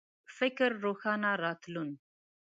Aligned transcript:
فکر 0.37 0.69
روښانه 0.83 1.31
راتلون 1.43 1.89